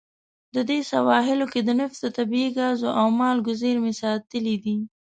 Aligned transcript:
د 0.55 0.57
دې 0.69 0.79
سواحلو 0.91 1.45
کې 1.53 1.61
د 1.63 1.69
نفتو، 1.79 2.07
طبیعي 2.17 2.49
ګازو 2.59 2.89
او 2.99 3.07
مالګو 3.19 3.53
زیرمې 3.61 3.93
ساتلې 4.01 4.55
دي. 4.63 4.77